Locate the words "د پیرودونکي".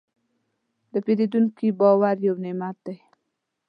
0.91-1.67